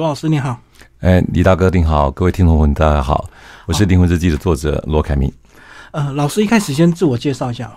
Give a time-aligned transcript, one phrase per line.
[0.00, 0.56] 罗老师你好，
[1.00, 3.28] 哎，李大哥您好，各位听众朋友大家好，
[3.66, 5.28] 我是《灵魂日记》的作者罗凯明。
[5.90, 7.68] 呃，老师一开始先自我介绍一下。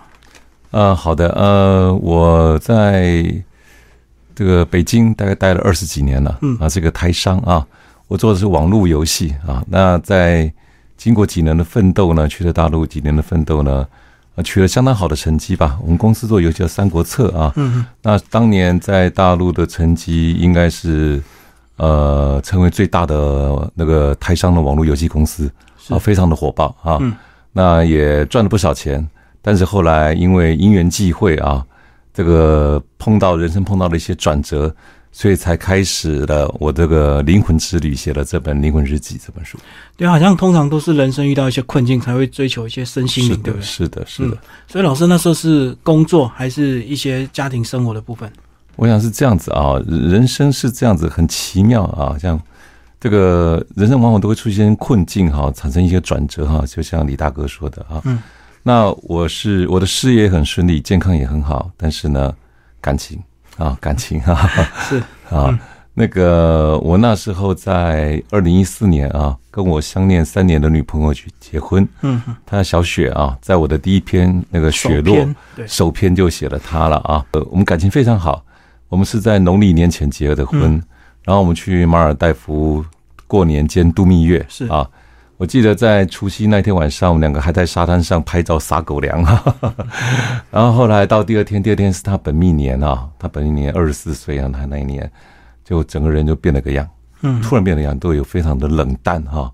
[0.70, 3.24] 呃，好的，呃，我在
[4.36, 7.66] 这个北京大概待了二十几年了，嗯，啊，这个台商啊，
[8.06, 9.60] 我做的是网络游戏啊。
[9.66, 10.54] 那在
[10.96, 13.84] 经过几年的奋斗呢，去了大陆几年的奋斗呢，
[14.36, 15.76] 啊，取了相当好的成绩吧。
[15.82, 21.20] 我们公司做游戏叫《三国策》啊，嗯，那当年在大陆的成绩应该是。
[21.76, 25.50] 呃，成为最大的那个台商的网络游戏公司
[25.88, 27.00] 啊，非常的火爆啊。
[27.52, 29.06] 那也赚了不少钱，
[29.40, 31.64] 但是后来因为因缘际会啊，
[32.14, 34.74] 这个碰到人生碰到了一些转折，
[35.10, 39.58] 所以才开始了我这个灵魂之旅，写了这本《灵魂日记》这本书。
[39.96, 43.62] 对，好像通常都是人生遇到一些困境，才会追求一些身心灵，对不对？
[43.62, 44.38] 是的，是的。
[44.66, 48.30] 所以老师那时候是工作还是一些家庭生活的部分？
[48.76, 52.16] 我想是这样子啊，人生是这样子，很奇妙啊。
[52.18, 52.40] 像
[52.98, 56.64] 这个人生往往都会出现困境哈，产生一些转折哈。
[56.66, 58.18] 就像李大哥说的啊，嗯，
[58.62, 62.34] 那我是我的事业很顺利，健康也很好，但是呢，
[62.80, 63.22] 感情
[63.58, 64.50] 啊，感情啊，
[64.88, 65.58] 是啊，
[65.94, 75.28] 那个我那时候在二零一四年啊，跟我相恋三年的女朋友去结婚，嗯，她小雪啊，在我的第一篇那个雪落
[75.66, 78.42] 首篇就写了她了啊，呃，我们感情非常好。
[78.92, 80.72] 我们是在农历年前结的婚，
[81.24, 82.84] 然后我们去马尔代夫
[83.26, 84.44] 过年兼度蜜月。
[84.50, 84.86] 是啊，
[85.38, 89.24] 我记得在除夕那天晚上，我们两个还在沙滩上拍照撒狗粮。
[90.52, 95.10] 然后后来到第二天，第二天是他本命年啊，他本命年二十四岁啊，他那一年
[95.64, 96.86] 就整个人就变了个样，
[97.22, 99.50] 嗯，突然变了样，都有非常的冷淡哈。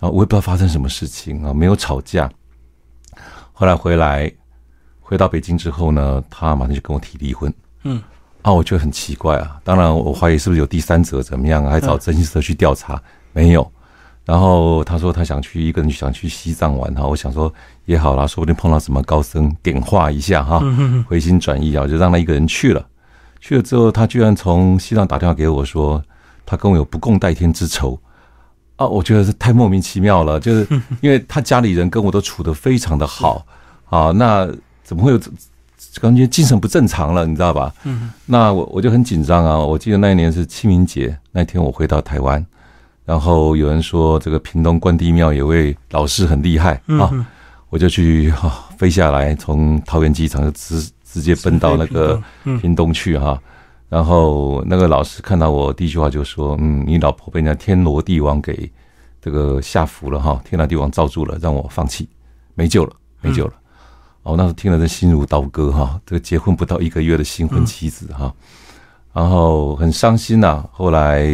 [0.00, 2.28] 然后我也不知道发生什么事情啊，没有吵架。
[3.52, 4.28] 后来回来
[4.98, 7.54] 回到北京之后呢，他马上就跟我提离婚。
[7.84, 8.02] 嗯。
[8.42, 9.60] 啊，我觉得很奇怪啊！
[9.62, 13.00] 当然，我怀疑是不是有第三者怎么样，还找征信社去调查，
[13.32, 13.70] 没有。
[14.24, 17.52] 然后他说他想去一个人想去西藏玩哈，我想说
[17.84, 20.62] 也好啦，说不定碰到什么高僧点化一下哈，
[21.06, 22.86] 回心转意啊，就让他一个人去了。
[23.40, 26.02] 去了之后，他居然从西藏打电话给我说，
[26.46, 27.98] 他跟我有不共戴天之仇
[28.76, 28.86] 啊！
[28.86, 30.66] 我觉得是太莫名其妙了，就是
[31.02, 33.44] 因为他家里人跟我都处得非常的好
[33.90, 34.48] 啊，那
[34.82, 35.20] 怎么会有？
[36.00, 37.72] 感觉精神不正常了，你知道吧？
[37.84, 39.58] 嗯，那我我就很紧张啊。
[39.58, 42.44] 我记得那一年是清明节那天，我回到台湾，
[43.04, 47.10] 然后有人说这个屏东关帝庙有位老师很厉害啊，
[47.70, 52.22] 我就去哈飞下来，从桃园机场就直直接奔到那个
[52.60, 53.40] 屏东去哈。
[53.88, 58.70] 然后那个老师看到我，第一句话就说：“嗯，你老婆被人家天罗地网给
[59.20, 62.08] 这个吓服了哈，天罗地网罩住了，让我放弃，
[62.54, 63.54] 没救了，没救了。”
[64.22, 68.32] 哦，那时候听了真心如刀割哈，这个结婚不到一个月的新婚妻子哈，
[69.12, 70.62] 然后很伤心呐。
[70.72, 71.26] 后来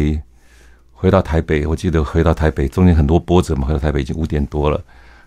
[0.93, 4.81] 回到台北，我记得回到台北中间很多波折嘛，回到台北已经五点多了。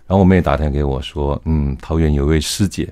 [0.07, 2.91] 然后我妹打电话给我说，嗯，桃园有位师姐，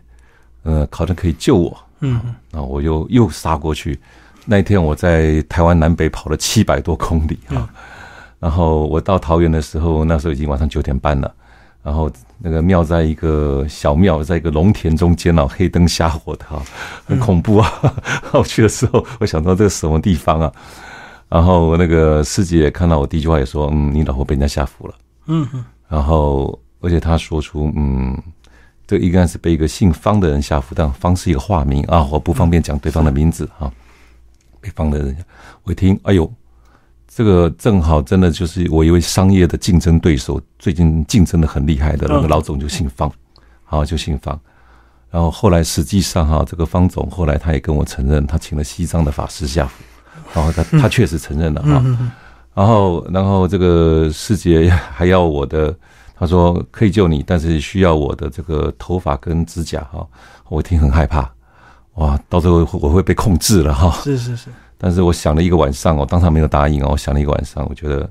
[0.64, 1.78] 呃，好像可以救我。
[2.02, 2.22] 嗯，
[2.52, 4.00] 然后我又又杀过去。
[4.46, 7.68] 那一天我在台湾南北跑了七百多公里啊。
[8.40, 11.36] 然后我到桃园的时候，那时候已经晚上九点半了。
[11.82, 16.62] 然后那个庙在一个小庙，在一个农田中间哦，黑灯瞎火的哈，
[17.06, 17.72] 很恐怖啊！
[18.34, 20.52] 我去的时候，我想到这个什么地方啊？
[21.30, 24.96] 然后那个师姐看到我，第一句话也说：“嗯，你老婆被人家吓服了。”
[25.28, 25.64] 嗯哼。
[25.88, 28.18] 然后而且他说出：“嗯，
[28.86, 33.72] 这应该是被一个姓方的人吓服，但方是一个化名啊，我不方便讲对方的名字啊。”
[34.62, 35.16] 被方的人，
[35.64, 36.30] 我一听，哎呦！
[37.14, 43.12] 这个正好真的就是我一位商业的竞争对手，最近竞争的很厉害的那个老总就姓方，
[43.66, 44.40] 好就姓方。
[45.10, 49.84] 然后后来实际上哈，这个方总后来他也跟我承认，他请了西藏的法师下符，
[50.36, 51.84] 然后他他确实承认了哈。
[52.54, 55.76] 然后然后这个师姐还要我的，
[56.16, 60.08] 他说可以救你，但是需要我的这个头发跟指甲哈。
[60.48, 61.28] 我听很害怕，
[61.96, 64.00] 哇，到时候我会被控制了哈。
[64.04, 64.50] 是是是。
[64.82, 66.88] 但是我想了一个晚上，我当场没有答应哦。
[66.92, 68.10] 我想了一个晚上，我觉得，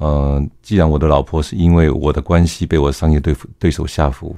[0.00, 4.34] 嗯，既然我的老婆是因为我的关系被我商业对对手下服，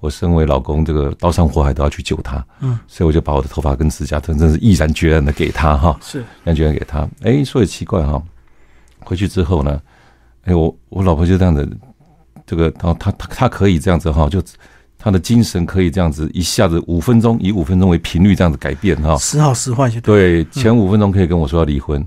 [0.00, 2.44] 我身为老公，这个刀山火海都要去救她。
[2.58, 5.96] 嗯，所以我就把我的头发跟指甲，真真是毅然决然的给她哈。
[6.02, 7.08] 是，毅然决然给她。
[7.22, 8.20] 哎，说也奇怪哈，
[9.04, 9.80] 回去之后呢，
[10.42, 11.64] 哎，我我老婆就这样子，
[12.44, 14.42] 这个，然后她她她可以这样子哈，就。
[15.04, 20.42] 他的精神可以这样子一下子五分钟以五分钟为频率这样子改变哈，时好时坏就对。
[20.46, 22.02] 前五分钟可以跟我说要离婚。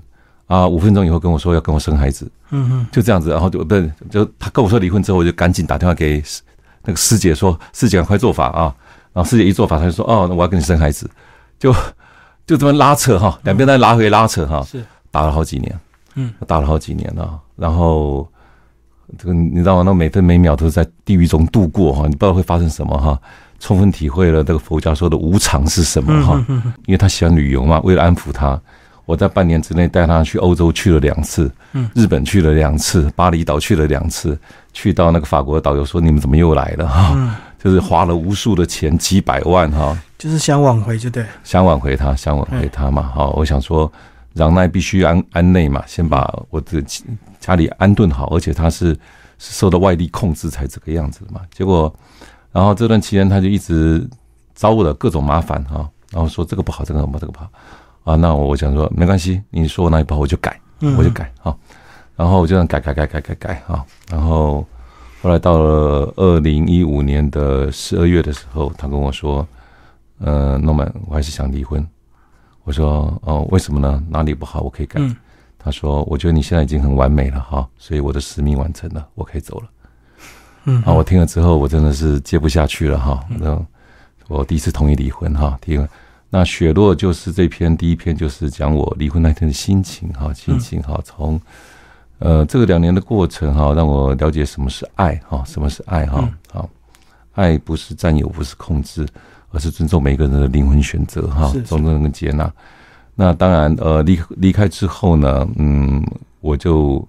[0.48, 6.22] 啊，五分钟以后跟我说要跟我生孩子，嗯哼，就这样子，然后就不是就他跟我说离婚之后，我就赶紧打电话给
[6.84, 8.74] 那个师姐说，师姐快做法啊，
[9.12, 11.08] 然后师姐一做法，他就说哦，那我要跟你生孩子，
[11.58, 11.70] 就
[12.46, 14.82] 就这么拉扯哈，两边在拉回拉扯哈，是。
[15.10, 15.80] 打了好几年，
[16.14, 17.38] 嗯，打了好几年了。
[17.54, 18.26] 然后
[19.16, 19.82] 这个你知道吗？
[19.86, 23.18] 那每分每秒都是在地狱中度过哈，你不知道会发生什么哈。
[23.60, 26.44] 充分体会了这个佛教说的无常是什么哈。
[26.86, 28.60] 因为他喜欢旅游嘛，为了安抚他，
[29.04, 34.38] 我在半年之内带他去欧洲去了两次，嗯，日本去了两次，巴厘岛去了两次，
[34.72, 43.02] 去到那个法国的导游说：“你们怎么又来了？”哈，就是花了无数的钱，几百万哈，就是想挽回，就对，想挽回他，想挽回他嘛。
[43.02, 43.90] 哈，我想说，
[44.38, 46.80] 让奈必须安安内嘛，先把我的
[47.40, 48.94] 家里安顿好，而且他是
[49.36, 51.40] 是受到外力控制才这个样子的嘛。
[51.50, 51.92] 结果，
[52.52, 54.08] 然后这段期间他就一直
[54.54, 57.50] 找我的各种麻烦啊，然后说这个不好，这个不好，这个不好
[58.04, 58.14] 啊。
[58.14, 60.60] 那我想说没关系，你说我哪里不好我就改，
[60.96, 61.54] 我就改啊。
[62.14, 63.84] 然后我就这样改改改改改改啊。
[64.10, 64.64] 然后
[65.20, 69.46] 后来到了二零一五年的十二月的时候，他跟我说
[70.18, 71.84] ：“呃，诺曼，我还是想离婚。”
[72.68, 74.04] 我说：“哦，为什么呢？
[74.10, 74.60] 哪里不好？
[74.60, 75.00] 我可以改。”
[75.58, 79.68] 他说：“我觉得你现在已经很完美了哈，所以我的使命完成了，我可以走了。”
[80.64, 83.24] 嗯，啊，我听了之后，我真的是接不下去了哈。
[83.30, 83.58] 那
[84.26, 85.88] 我第一次同意离婚哈，第一个，
[86.28, 91.00] 那雪落就是这篇第一篇，就是讲我离婚那天的心情哈，心情哈。
[91.02, 91.40] 从
[92.18, 96.28] 呃这个两年的过程哈，让我了解什么是爱哈，什么是爱哈。
[96.52, 96.68] 好，
[97.32, 99.08] 爱不是占有，不是控制，
[99.50, 102.52] 而是尊重每个人的灵魂选择哈，尊重跟接纳。
[103.14, 106.04] 那当然，呃，离离开之后呢，嗯，
[106.40, 107.06] 我就。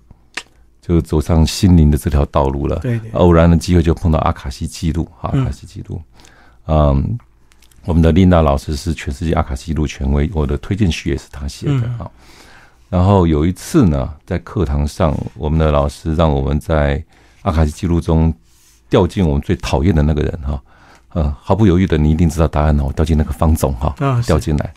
[0.82, 2.78] 就走上心灵的这条道路了。
[2.78, 6.02] 对，偶然的机会就碰到阿卡西记录，哈，阿卡西记录。
[6.66, 7.16] 嗯，
[7.86, 12.10] 我们的琳达老师是全世界阿卡西记录权威，我的推荐序也是他写的哈。
[12.90, 17.04] 然后有一次呢，在课堂上，我们的老师让我们在
[17.44, 18.34] 阿卡西记录中
[18.90, 20.60] 掉进我们最讨厌的那个人哈。
[21.16, 22.84] 嗯，毫不犹豫的，你一定知道答案了。
[22.84, 23.96] 我，掉进那个方总哈，
[24.26, 24.74] 掉进来。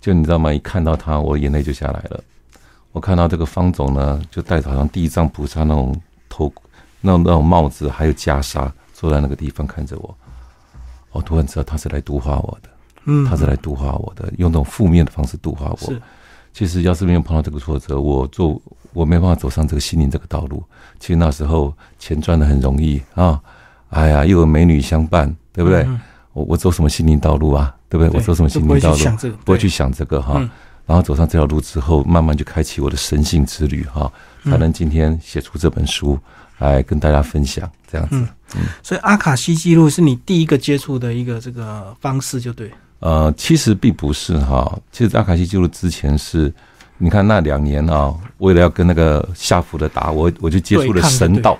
[0.00, 0.52] 就你知道吗？
[0.52, 2.22] 一看到他，我眼泪就下来了。
[2.92, 5.94] 我看到这个方总呢，就戴着好像地藏菩萨那种
[6.28, 6.52] 头、
[7.00, 10.16] 那种那种帽子，还有袈裟，坐在那个地方看着我。
[11.10, 12.68] 我突然知道他是来度化我的，
[13.06, 15.92] 嗯，他是来度化我的，用这种负面的方式度化我。
[16.52, 18.60] 其实要是没有碰到这个挫折，我做
[18.92, 20.62] 我没办法走上这个心灵这个道路。
[20.98, 23.40] 其实那时候钱赚的很容易啊，
[23.90, 25.86] 哎呀，又有美女相伴，对不对？
[26.32, 27.74] 我我走什么心灵道路啊？
[27.88, 28.16] 对不对？
[28.16, 29.32] 我走什么心灵道路？
[29.44, 30.40] 不会去想这个哈。
[30.86, 34.10] 然后走上这条路之后，慢慢就开启我的神性之旅哈，
[34.44, 36.18] 才能今天写出这本书
[36.58, 38.16] 来跟大家分享这样子。
[38.56, 42.70] 嗯，所以阿卡西记录是你第一个接触的一个这个方式，就对。
[43.00, 46.50] 呃，其实并不是哈，其实阿卡西记录之前是，
[46.96, 51.58] 你看那两年啊，为了要跟那个夏福的打，我我就接触了神道，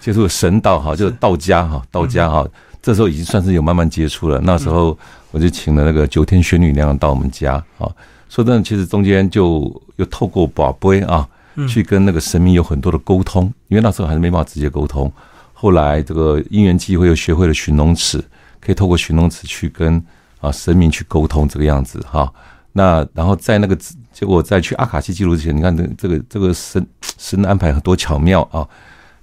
[0.00, 2.46] 接触神道哈，就是道家哈，道家哈，
[2.80, 4.40] 这时候已经算是有慢慢接触了。
[4.42, 4.96] 那时候
[5.30, 7.90] 我就请了那个九天玄女娘到我们家啊。
[8.28, 11.26] 说真的，其实中间就又透过宝贝啊，
[11.66, 15.10] 去跟那个神明有很多的沟通，因为那时候还是没办法直接沟通。
[15.54, 18.22] 后来这个因缘机会又学会了寻龙尺，
[18.60, 20.00] 可以透过寻龙尺去跟
[20.40, 22.30] 啊神明去沟通，这个样子哈。
[22.72, 23.76] 那然后在那个
[24.12, 26.86] 结果在去阿卡西记录之前，你看这这个这个神
[27.16, 28.68] 神的安排很多巧妙啊。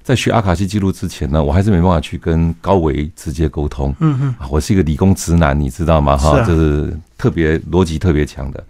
[0.06, 3.92] 在学阿卡西记录之前呢，我还是没办法去跟高维直接沟通。
[4.00, 6.16] 嗯嗯，我是一个理工直男，你知道吗？
[6.16, 8.64] 哈，就是特别逻辑特别强的。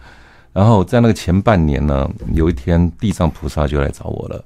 [0.54, 4.42] 然后在那个前半年呢，有一天地藏菩萨就来找我了，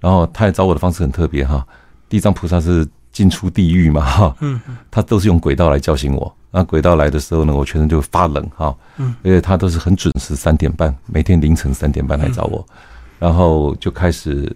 [0.00, 1.66] 然后他来找我的方式很特别哈，
[2.08, 4.58] 地藏菩萨是进出地狱嘛哈，嗯，
[4.90, 12.66] 他都是用轨道来叫醒我，那轨道来的时候呢，我全身就发冷哈，嗯，而且他都是很准时三点半，每天凌晨三点半来找我，
[13.18, 14.50] 然后就开始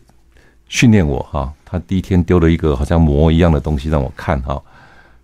[0.69, 4.61] 训练我哈，他第一天丢了一个好像魔一样的东西让我看哈，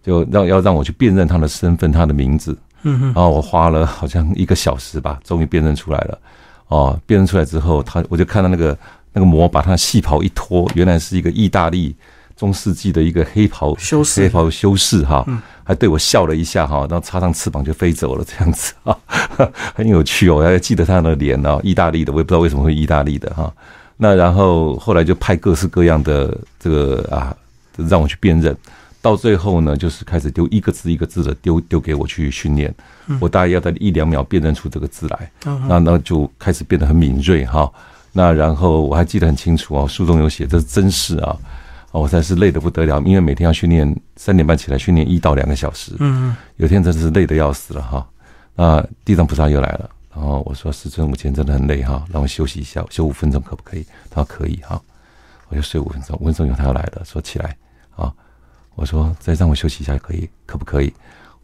[0.03, 2.57] 就让要让我去辨认他的身份，他的名字。
[2.85, 6.19] 嗯哼，然后我花了好像一个小时吧，终于辨认出来了。
[6.67, 8.77] 哦，辨认出来之后，他我就看到那个
[9.13, 11.95] 那个魔把他戏袍一脱，原来是一个意大利
[12.37, 15.25] 中世纪的一个黑袍修士，黑袍修士哈，
[15.63, 18.97] 还对我笑了一下哈，然后插上翅膀就飞走了，这样子啊，
[19.75, 23.53] 很有趣哦，我还记得他的脸哦，意大利的，我也不知道为什么会意大利的哈。
[24.03, 27.33] 那然后后来就派各式各样的这个啊，
[27.89, 28.57] 让我去辨认。
[29.01, 32.75] 到最后呢，就是开始丢一个字一个字的丢丢给我去训练，
[33.21, 35.31] 我大概要在一两秒辨认出这个字来，
[35.69, 37.71] 那那就开始变得很敏锐哈。
[38.13, 41.37] 那然后我还记得很清楚哦，书中有写，这是真事啊，
[41.93, 48.05] 我真是累得不得了，因为每天要训练三点半起来训练一到两个小时，嗯嗯，有天真是累得要死了哈。
[48.57, 53.87] 那地藏菩萨又来了，然后我说师尊，我今天真的很累哈，让我休息一下，休五分钟可不可以？
[54.11, 54.81] 他说可以哈，
[55.49, 57.57] 我就睡五分钟，五分钟以后他要来了，说起来
[57.97, 58.13] 啊。
[58.75, 60.27] 我说：“再让我休息一下，可以？
[60.47, 60.91] 可不可以？”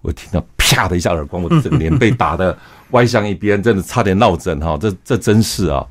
[0.01, 2.57] 我听到啪的一下耳光，我整脸被打的
[2.93, 4.79] 歪向一边，真的差点落枕哈！
[4.81, 5.87] 这这真是啊！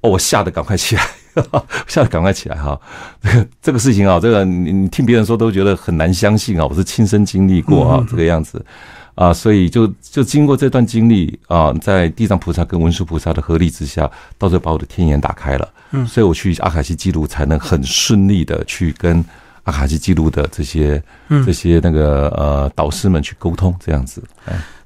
[0.00, 1.02] 哦，我吓得赶快起来，
[1.86, 2.80] 吓得赶快起来哈。
[3.20, 8.64] 这个这个事情啊，这个你你听别人说都觉得很难相信啊，我是亲身经历过啊，这个样子
[9.14, 19.24] 啊，所以就就经过这段经历啊，在地藏菩萨跟文殊菩萨的合力之下，到最后把我的天眼打开了，嗯，所以我去阿卡西记录才能很顺利的去跟。
[19.64, 21.00] 阿卡西记录的这些
[21.44, 24.22] 这些那个呃导师们去沟通这样子，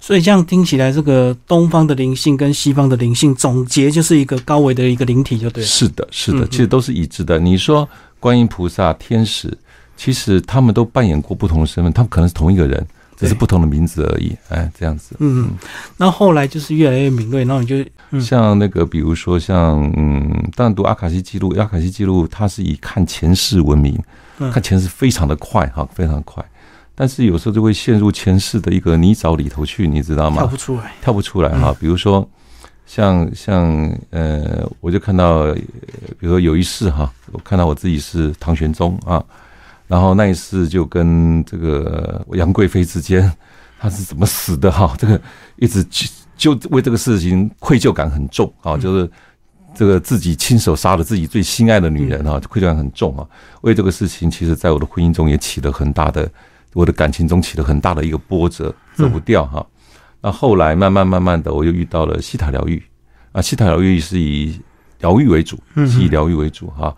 [0.01, 5.67] 所以这样听起来，这个东方的灵性跟西方的灵性总结就是一个高维的一个灵体，就对了。
[5.67, 7.39] 是的，是的，其实都是一致的。
[7.39, 7.89] 你说
[8.19, 9.57] 观音菩萨、天使，
[9.97, 12.85] 其实他们都扮演过不同的身份，他们可能是同一个人，
[13.17, 14.37] 只是不同的名字而已。
[14.49, 15.17] 哎，这样子。
[15.19, 15.51] 嗯，
[15.97, 17.77] 那后来就是越来越敏锐，然后你就
[18.21, 23.99] 像那个，比如说像嗯，当然读阿卡西记录，阿卡西记录它是以看前世闻名。
[24.53, 26.45] 看前世非常的快哈，非常快，
[26.93, 30.39] 但是有时候就会陷入前世的一个泥沼里头去，你知道吗？
[30.39, 31.73] 跳不出来，跳不出来哈。
[31.79, 32.29] 比如说，
[32.85, 35.55] 像像呃，我就看到，
[36.19, 39.25] 比如说有一世哈，我看到我自己是唐玄宗啊，
[39.87, 43.31] 然后那一次就跟这个杨贵妃之间，
[43.79, 44.95] 他是怎么死的哈？
[44.99, 45.21] 这个
[45.57, 45.85] 一直
[46.37, 49.11] 就就为这个事情愧疚感很重啊，就是。
[49.77, 53.27] 这个自己亲手杀了自己最心爱的女人啊，愧疚感很重啊。
[53.63, 56.31] 为这个事情，其实在我的婚姻中也起了很大的，
[56.75, 59.67] 我的感情中起了很大的一个波折，走不掉哈。
[60.21, 62.81] 那后来慢慢慢慢的，我又遇到了西塔疗愈
[63.33, 64.61] 啊，西塔疗愈是以
[65.01, 66.97] 疗愈为主，是以疗愈为主哈。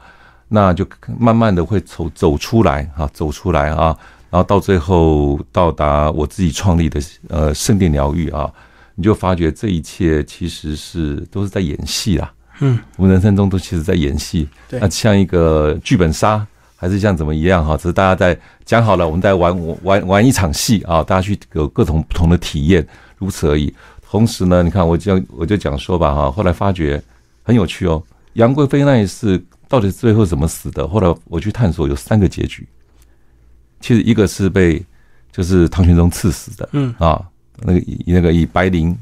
[0.48, 0.86] 那就
[1.18, 3.96] 慢慢的会走走出来哈，走出来啊，
[4.30, 8.48] 然后到最后到达我自己创立的呃圣殿疗愈啊，
[8.94, 12.32] 你就发觉这一切其实是都是在演戏啦。
[12.60, 17.76] 嗯，我们人生中都其实在演戏，那像一个剧本杀，还是像怎么一样哈？
[17.76, 22.86] 只是大家在讲好了，我们在玩玩玩一场戏啊，大家去有各种不同的体验，
[23.18, 23.74] 如此而已。
[24.08, 27.02] 同时呢，你看我讲我就讲说吧哈，后来发觉
[27.42, 28.02] 很有趣哦。
[28.34, 30.86] 杨贵妃那一次到底最后怎么死的？
[30.86, 32.66] 后来我去探索，有三个结局。
[33.80, 34.84] 其实一个是被
[35.30, 37.22] 就是唐玄宗赐死的，嗯啊，
[37.62, 38.94] 那个以那个以白绫。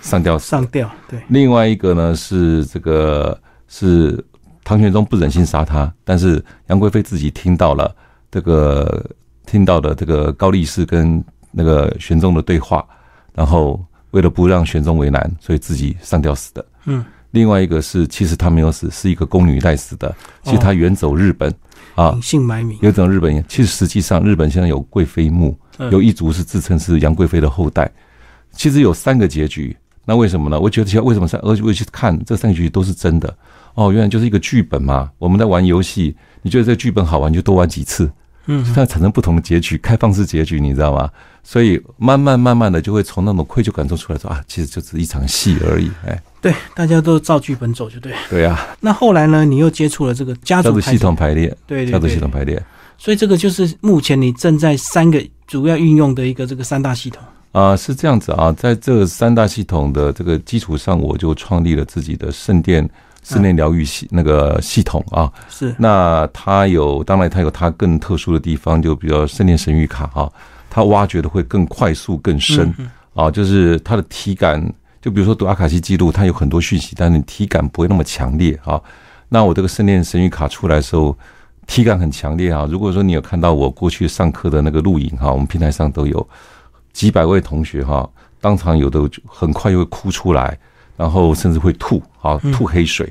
[0.00, 1.20] 上吊，上吊，对。
[1.28, 3.36] 另外一个呢是这个
[3.66, 4.24] 是
[4.62, 7.92] 唐玄宗不忍心杀他，但是杨贵妃自己听到了
[8.30, 9.04] 这个
[9.44, 12.86] 听到的这个高力士跟那个玄宗的对话，
[13.34, 16.64] 然后为了不让玄宗为难，所以自己上吊死的。
[16.84, 17.04] 嗯。
[17.32, 20.14] 另外一个是其实他没有死，是一个宫女带死的。
[20.42, 21.52] 其实他远走日本
[21.94, 22.78] 啊，隐姓埋名。
[22.80, 25.56] 远走日本，其实实际上日本现在有贵妃墓，
[25.90, 27.90] 有一族是自称是杨贵妃的后代。
[28.52, 29.76] 其实有三个结局。
[30.04, 30.58] 那为什么呢？
[30.58, 31.38] 我觉得，为什么三？
[31.42, 33.36] 而且我去看这三个结局都是真的
[33.74, 35.10] 哦，原来就是一个剧本嘛。
[35.18, 38.10] 我们在玩游戏，你觉得这个剧本好玩，就多玩几次，
[38.50, 41.08] 嗯，它产生不同的结局，开放式结局，你知道吗？
[41.42, 45.90] 所以慢慢慢慢的就会从那种愧疚感中出来，说啊，其实就只是一场戏而已。
[46.06, 48.12] 哎，对，大家都照剧本走就对。
[48.28, 48.66] 对啊。
[48.80, 49.44] 那后来呢？
[49.44, 52.62] 你又接触了这个家族系统排列，对，家族系统排列。
[52.96, 57.22] 所以这个就是目前你正在三个主要运用的一个这个三大系统。
[57.52, 62.88] 啊，是这样子啊，在这三大系统的这个基础上，我就创立了自己的圣殿
[63.22, 65.32] 圣殿疗愈系那个系统啊。
[65.48, 70.30] 是，那它有，当然它有它更特殊的地方，就比如圣殿神谕卡啊，
[70.70, 72.74] 它挖掘的会更快速更深
[73.14, 74.60] 啊，就是它的体感，
[75.00, 78.80] 就比如说读阿卡西记录，它有很多讯息，但是体感不会那么强烈啊。
[79.28, 81.16] 那我这个圣殿神谕卡出来的时候，
[81.66, 82.66] 体感很强烈啊。
[82.70, 86.26] 如果说你有看到我过去上课的那个录影哈，我们平台上都有。
[86.94, 88.08] 几百位同学哈，
[88.40, 90.58] 当场有的很快就会哭出来，
[90.98, 93.10] 然后甚至会吐啊，吐黑水。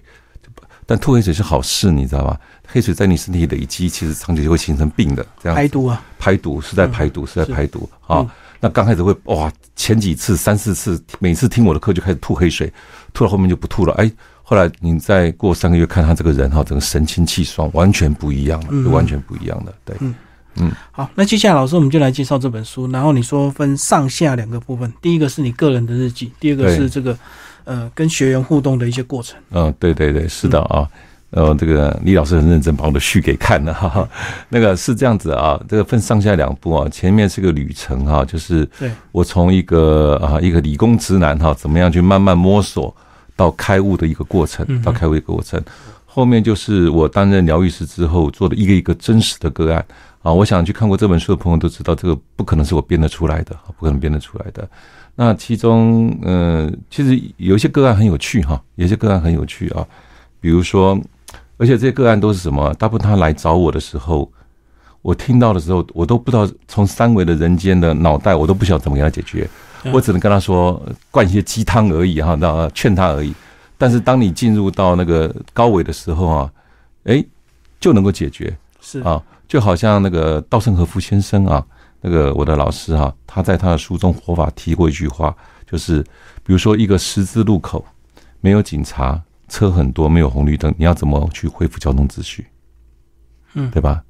[0.86, 2.38] 但吐黑水是好事，你知道吗？
[2.66, 5.26] 黑水在你身体累积，其实长期就会形成病的。
[5.42, 8.26] 这样排毒啊，排毒是在排毒，是在排毒啊。
[8.60, 12.72] 那刚开始会哇，前几次三四次，每次听我的课就开始吐黑水，
[13.14, 13.94] 吐到后面就不吐了。
[13.96, 14.10] 哎，
[14.44, 19.98] 后来你再过三个月看他这个人哈，整个神清气爽，完全不一样了，就完全不一样的，对。
[20.60, 22.90] 嗯，好，那接下来老师我们就来介绍这本书。
[22.92, 27.16] 然后你说分上下两个部分，第一个是你个人的日记，第二个是这个
[27.68, 29.38] 呃跟学员互动的一些过程。
[29.52, 30.88] 嗯，对对对，是的啊。
[31.32, 34.08] 呃，这个李老师很认真把我的序给看了哈。
[34.48, 38.68] 那个是这样子啊，这个分上下两部啊，前面是个旅程哈，就是
[39.12, 42.96] 我从一个啊一个理工直男哈，怎么样去慢慢摸索
[43.36, 45.62] 到开悟的一个过程，到开悟一个过程。
[46.06, 49.86] 后面就是我担任疗愈师之后做的一个一个真实的个案。
[50.24, 54.68] 啊，我想去看过这本书的朋友都知道，这个不可能是我编得出来的，不可能编得出来的。
[55.20, 59.84] 那其中，嗯，其实有一些个案很有趣哈，有些个案很有趣啊。
[60.40, 60.96] 比如说，
[61.58, 62.72] 而且这些个案都是什么？
[62.76, 64.32] 大部分他来找我的时候，
[65.02, 69.50] 我听到的时候，我都不知道从三维的人间的脑袋，我都不晓得怎么给他解决。
[69.92, 73.34] 我只能跟他说灌一些鸡汤而已哈，那劝他而已。
[73.76, 76.52] 但是当你进入到那个高维的时候啊，
[77.06, 77.26] 哎，
[77.80, 78.56] 就能够解决。
[78.80, 81.66] 是啊，就好像那个稻盛和夫先生啊，
[82.08, 85.36] 那个我的老师哈，他在他的书中《活法》提过一句话，
[85.70, 86.02] 就是
[86.42, 87.86] 比如说一个十字路口
[88.40, 92.48] 没有警察，车很多，没有红绿灯，你要怎么去恢复交通秩序？
[93.56, 94.02] 嗯，对吧？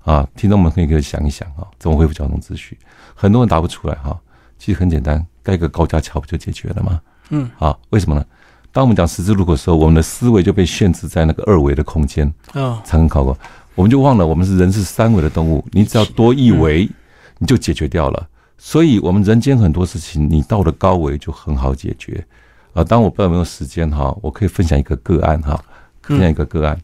[0.00, 2.76] 啊，听众们可以可以想一想啊，怎么恢复交通秩序？
[3.14, 4.18] 很多人答不出来哈。
[4.58, 7.00] 其实很简单，盖个高架桥不就解决了吗？
[7.30, 8.24] 嗯，啊，为什么呢？
[8.72, 12.26] 当我们讲十字路口的时候，我们的思维就被限制在那个二维的空间。
[12.52, 13.38] 啊，常考过，
[13.76, 16.88] 我们就忘了我们是人是三维的动物，你只要多一维，
[17.38, 18.28] 你就解决掉了。
[18.56, 22.24] 所以，我们人间很多事情，你到了高维就很好解决。
[22.74, 25.62] 啊，当我不知道有没有时间哈，我可以分享一个个案哈，
[26.02, 26.78] 分享一个个案。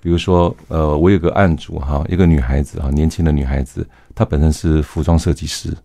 [0.00, 3.84] 比如说，呃，我有个案主哈，一个女孩子哈，年轻的女孩子，
[4.14, 5.76] 她本身是服装设计师，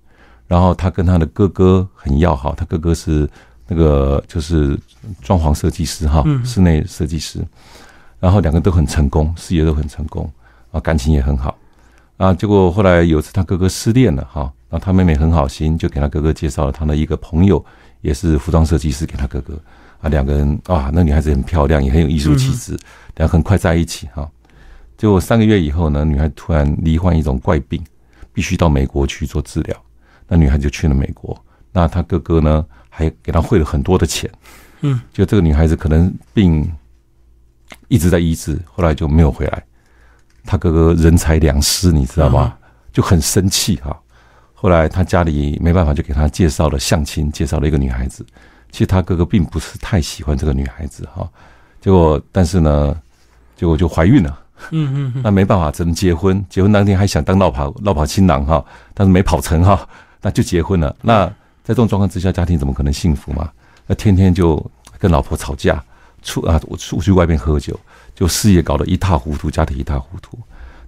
[0.48, 3.28] 然后她跟她的哥哥很要好，她哥哥是
[3.68, 4.80] 那个就是
[5.22, 7.44] 装潢设计师哈，室内设计师，
[8.20, 10.32] 然后两个都很成功，事业都很成功
[10.72, 11.58] 啊，感情也很好
[12.22, 12.34] 啊。
[12.34, 17.64] 结果后来有次他哥哥失恋了哈，然后她妹妹很好心，就给他哥哥介绍了他的一个朋友，
[18.02, 19.60] 也是服装设计师给他哥哥
[20.02, 22.78] 啊，两个人啊，那女孩子很漂亮，也很有艺术气质。
[23.16, 24.30] 两个很快在一起哈，
[24.98, 27.84] 结果三个月以后呢，女孩突然罹患一种怪病，
[28.34, 29.76] 必须到美国去做治疗。
[30.28, 31.38] 那女孩就去了美国，
[31.74, 34.32] 那她哥哥呢还给她汇了很多的钱，
[34.80, 36.72] 嗯，就这个女孩子可能病
[37.90, 39.64] 一直在医治，后来就没有回来。
[40.46, 42.54] 她哥哥人财两失，你知道吗？
[42.92, 43.98] 就很生气哈。
[44.54, 48.26] 后来他家里没办法，就给他介绍了相亲，介绍了一个女孩子。
[48.72, 51.28] 其实他哥哥并不是太喜欢这个女孩子哈。
[51.82, 52.96] 结果，但是呢，
[53.56, 54.40] 结果就怀孕了。
[54.70, 56.46] 嗯嗯，那没办法，只能结婚。
[56.48, 59.88] 结婚当天还想当绕跑绕跑新郎哈，但是没跑成哈，
[60.22, 60.96] 那就结婚了。
[61.02, 61.26] 那
[61.64, 63.50] 在这种状况之下，家庭怎么可能幸福嘛？
[63.88, 64.64] 那天天就
[65.00, 65.84] 跟老婆吵架，
[66.22, 67.80] 出啊，我出去外面喝酒，
[68.22, 70.38] 就事业搞得一塌糊涂，家庭一塌糊涂。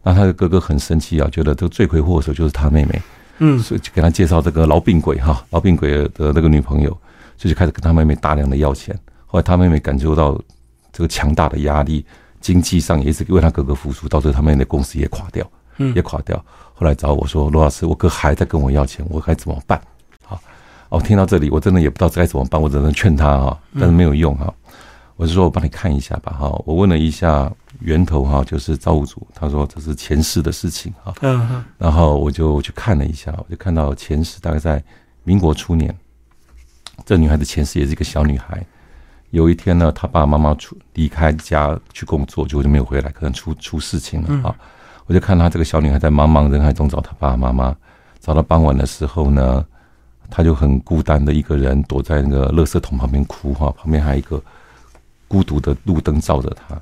[0.03, 3.01] 那他的哥哥很生气啊，觉得这个罪魁祸首就是他妹妹。
[3.39, 6.91] 嗯，所以就给他介绍这个痨病鬼哈，痨病鬼的那个女朋友，
[7.35, 8.95] 所以就开始跟他妹妹大量的要钱。
[9.25, 10.39] 后来他妹妹感受到。
[10.95, 12.05] 这个强大的压力，
[12.39, 15.43] 经济上也是为他哥哥付出，到最后他们的公司也垮掉，
[15.79, 16.37] 嗯，也垮掉。
[16.75, 19.81] 后来找我说：“罗老师，我哥还在跟我要钱，我该怎么办？”
[20.23, 20.39] 好，
[20.89, 24.53] 哦，听到这里，我真的也不知道该怎么办，我只能劝他哈，但是没有用哈。
[25.15, 34.83] 我是说我帮你看一下吧哈，我问了一下源头哈，就是造物主，他说这是前世的事情哈，嗯然后我就去看了一下，我就看到前世大概在
[35.23, 35.95] 民国初年，
[37.05, 38.65] 这女孩的前世也是一个小女孩。
[39.29, 44.55] 有一天呢，她爸爸妈妈出离开家去工作，结果就没有回来，可能出出事情了啊！
[45.07, 47.75] 我就看她这个小女孩在茫茫人海中找她爸爸妈妈，
[48.19, 49.65] 找到傍晚的时候呢，
[50.29, 54.39] 她就很孤单的一个人躲在那个垃圾桶旁边哭哈，旁边还有一个
[55.33, 56.79] 孤独的路灯照着他。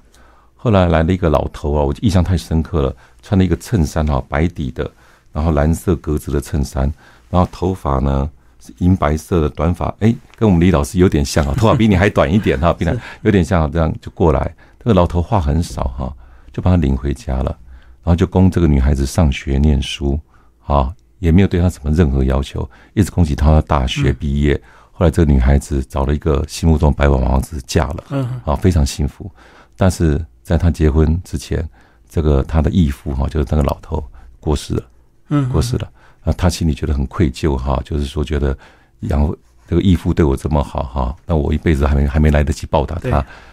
[0.57, 4.91] 后来来了一个老头啊，我印象太深刻了，穿了一个衬衫哈，白底的，
[5.31, 6.91] 然后蓝色格子的衬衫，
[7.29, 8.73] 然后头发呢是。
[8.79, 14.53] 银白色的短发，哎，跟我们李老师有点像啊，头发比你还短一点哈， 比他有点像，这样就过来。
[14.83, 16.13] 那个老头话很少哈，
[16.51, 17.57] 就把他领回家了，
[18.03, 20.19] 然后就供这个女孩子上学念书，
[20.65, 24.61] 啊，也没有对她什么任何要求，一直恭喜她大学毕业。
[25.01, 29.31] 后来这个女孩子找了一个心目中白马王子嫁了，嗯，啊，非常幸福。
[29.75, 31.67] 但是在她结婚之前，
[32.07, 34.03] 这个她的义父哈，就是那个老头
[34.39, 34.83] 过世了，
[35.29, 35.89] 嗯，过世了。
[36.21, 38.55] 啊，他心里觉得很愧疚哈，就是说觉得
[38.99, 39.27] 养
[39.67, 43.09] 这个义父对我这么好哈，那我一辈子还没还没来得及报答他，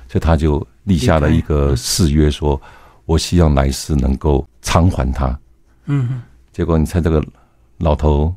[0.06, 2.60] 所以他就立下了一个誓约，说
[3.06, 5.40] 我希望来世能够偿还他。
[5.86, 6.20] 嗯，
[6.52, 7.24] 结果你猜这个
[7.78, 8.34] 老头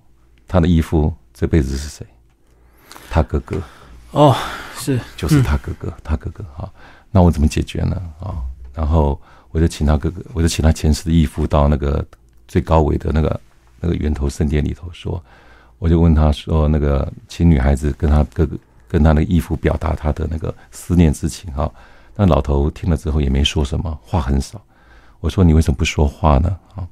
[0.48, 2.08] 他的义父这辈子是谁？
[3.12, 3.62] 他哥哥。
[4.10, 4.36] 哦，
[4.76, 6.68] 是，就是他哥哥，他哥哥哈。
[7.12, 8.02] 那我怎么解决呢？
[8.20, 8.42] 啊，
[8.74, 9.20] 然后
[9.52, 12.04] 我就请他哥哥，我就请他前世的义父到那个
[12.48, 13.40] 最高维的那个。
[13.84, 15.20] 那个源头圣殿里头说，
[15.80, 18.56] 我就问他说：“那个请女孩子跟他哥哥
[18.88, 21.68] 跟他的义父表达他的那个思念之情哈。”
[22.16, 24.62] 那老头听了之后也没说什么话，很少。
[25.20, 26.88] 我说：“你为什么不说话呢？”啊，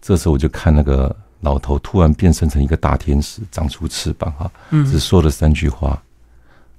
[0.00, 6.02] 这时候我就看那个老头突然变身成一个大天使，长出翅膀哈，只说了三句话：“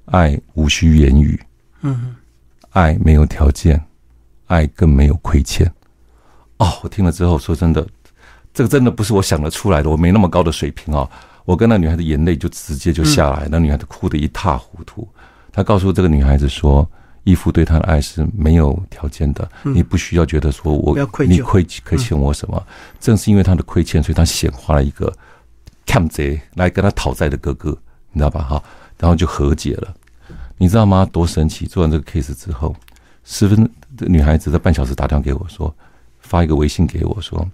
[0.09, 1.39] 爱无需言语，
[1.81, 2.15] 嗯，
[2.71, 3.79] 爱没有条件，
[4.47, 5.71] 爱更没有亏欠。”
[6.57, 7.87] 哦，我听了之后说真的。
[8.55, 11.09] 这个真的不是我想得出来的，我没那么高的水平哦！
[11.43, 15.07] 我跟那女孩子眼泪就直接就下来，那女孩子哭得一塌糊涂。
[15.51, 16.87] 他告诉这个女孩子说
[17.23, 22.61] ：“义父对他的爱是没有条件的，你不需要觉得说我你亏亏欠我什么。
[22.99, 25.11] 正是因为他的亏欠，所以他显化了一个
[25.85, 27.77] 看贼来跟他讨债的哥哥，
[28.11, 28.41] 你知道吧？
[28.41, 28.63] 哈，
[28.97, 29.93] 然后就和解了。
[30.57, 31.05] 你知道吗？
[31.11, 31.65] 多神奇！
[31.65, 32.75] 做完这个 case 之后，
[33.23, 35.73] 十分女孩子在半小时打电话给我说，
[36.19, 37.45] 发一个微信给我说，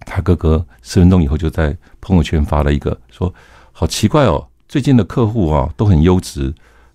[0.00, 3.32] 他哥哥十分钟以后就在朋友圈发了一个说，
[3.70, 6.52] 好奇怪哦，最近的客户啊都很优质，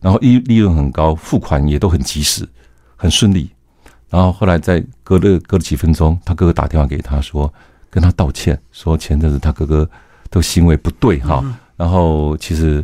[0.07, 2.47] 然后利利润很高，付款也都很及时，
[2.95, 3.49] 很顺利。
[4.07, 7.53] 然后后来在隔了隔了几分钟，他哥哥打电话给他说，
[7.89, 9.89] 跟他道歉，说前阵子他哥哥
[10.29, 11.43] 的行为不对哈，
[11.75, 12.81] 然后其实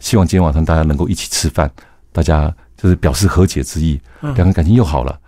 [0.00, 1.70] 希望今天晚上大家能够一起吃饭。
[2.12, 5.18] 大家就是表示和解之意，两个人感情又好了。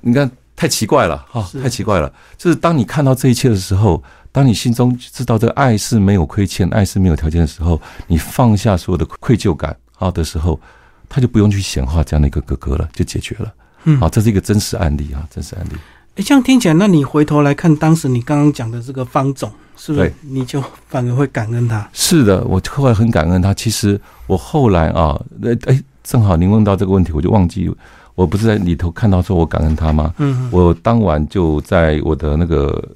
[0.00, 2.10] 你看，太奇怪了哈，太奇怪了。
[2.38, 10.58] 就是当你看到这一切的时候，当你心中知道这个爱是没有亏欠，爱是没有条件的时候，你放下所有的愧疚感啊的时候，
[11.08, 13.52] 他就不用去显化这样的一个哥哥了，就解决了。
[13.84, 15.76] 嗯，好，这是一个真实案例啊，真实案例。
[16.16, 21.88] 哎，这样听起来，那你回头来看当时你刚刚讲的这个方总，是不是你就反而会感恩他？
[21.92, 23.52] 是的，我后来很感恩他。
[23.54, 25.20] 其实我后来啊，
[25.66, 25.82] 哎。
[26.08, 27.68] 正好您问到这个问题，我就忘记，
[28.14, 30.14] 我不是在里头看到说我感恩他吗？
[30.18, 32.90] 嗯，我当晚就在我的那个，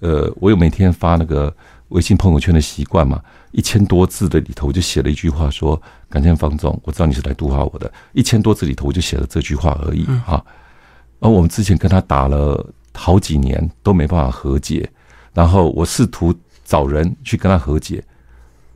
[0.00, 1.50] 呃，我有每天发那个
[1.88, 3.18] 微信朋友圈的习惯嘛，
[3.52, 7.90] 一千多字的里头，我就写了一句话说：感谢方总，我知道你是来度化我的。
[8.12, 10.44] 一千多字里头，我就写了这句话而已啊。
[11.18, 14.88] 而我们之前跟他打了好几年都没办法和解，
[15.34, 16.34] 然后我试图
[16.64, 18.02] 找人去跟他和解，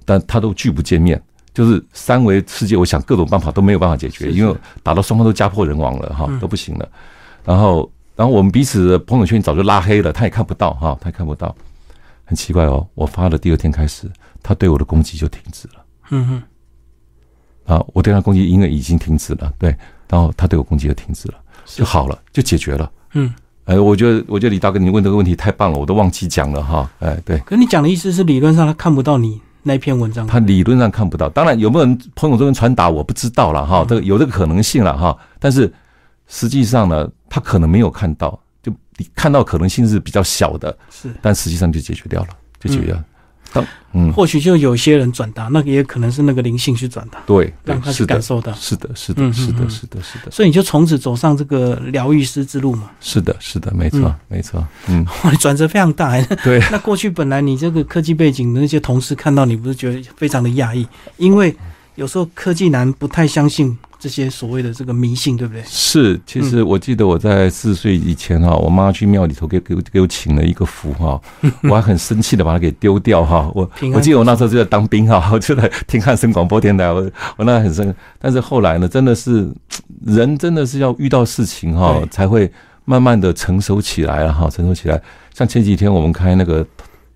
[0.04, 1.22] 但他都拒不见面。
[1.54, 6.88] 就是三维世界，我想各种办法都没有办法解决，因为打到双方都家破人亡了哈，都不行了。
[7.44, 11.54] 然后，然后我们彼此的朋友圈早就拉黑了，他也看不到哈，他也看不到。
[12.24, 14.10] 很奇怪哦，我发的第二天开始，
[14.44, 15.84] 他对我的攻击就停止了。
[16.10, 16.42] 嗯哼。
[17.74, 19.76] 啊，我对他攻击因为已经停止了，对，
[20.08, 22.88] 然后他对我攻击就停止了，就好了，就解决了。
[23.14, 23.34] 嗯。
[23.64, 26.88] 哎，我觉得，我觉得李大哥你问这个问题太棒了，我都忘记讲了哈。
[27.00, 27.38] 哎，对。
[27.38, 29.40] 可你讲的意思是理论上他看不到你。
[29.66, 31.26] 那篇文章，他理论上看不到。
[31.30, 33.82] 当然，有没有人朋友这边传达，我不知道了哈。
[33.88, 35.16] 这个有这个可能性了哈。
[35.38, 35.72] 但是
[36.26, 40.76] 实际上呢，他可能没有看到，就你看到可能性是比较小的。
[40.90, 42.28] 是，但实际上就解决掉了，
[42.60, 42.92] 就解决
[44.12, 48.52] 或许就有些人转达，那个也可能是那个灵性去转达，对，让他去感受到。
[48.54, 50.30] 是的，是的，是的，是的，是的。
[50.30, 52.90] 所以你就从此走上这个疗愈师之路嘛？
[53.00, 54.66] 是的，是的，没错，没错。
[54.88, 55.06] 嗯，
[55.38, 56.20] 转折非常大。
[56.42, 60.86] 对，那过去本来你这个科技背景的那些同事看到你，不是觉得非常的讶异？
[61.16, 61.54] 因为
[61.94, 63.76] 有时候科技男不太相信。
[63.96, 65.62] 这些所谓的这个迷信，对不对？
[65.66, 71.18] 是，其实我记得我在四岁以前哈，我妈去庙里头给给给我请了一个符哈，
[71.64, 73.50] 我还很生气的把它给丢掉哈。
[73.54, 77.94] 我我记得我那时候就在当兵哈， 我就在听汉声广播电台，我我那很生。
[78.18, 79.50] 但是后来呢，真的是
[80.04, 82.52] 人真的是要遇到事情哈，才会
[82.84, 85.00] 慢慢的成熟起来了哈，成熟起来。
[85.32, 86.66] 像前几天我们开那个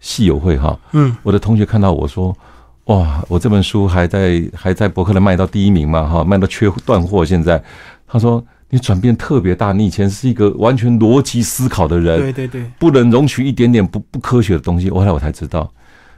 [0.00, 2.34] 戏友会哈，嗯，我的同学看到我说。
[2.88, 6.08] 哇，我这本书还在还在博客的卖到第一名嘛？
[6.08, 7.24] 哈，卖到缺断货。
[7.24, 7.62] 现在
[8.06, 14.88] 他说你转变特别大，你以前是一个完全逻辑思考的人，对对对，不能容许一点点不不科学的东西。
[14.88, 15.70] 后来我才知道，